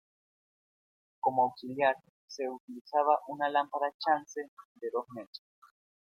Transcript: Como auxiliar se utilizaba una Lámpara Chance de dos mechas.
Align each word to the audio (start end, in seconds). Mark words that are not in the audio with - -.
Como 1.19 1.43
auxiliar 1.43 1.95
se 2.25 2.49
utilizaba 2.49 3.19
una 3.27 3.49
Lámpara 3.49 3.93
Chance 3.99 4.41
de 4.73 4.89
dos 4.91 5.05
mechas. 5.11 5.45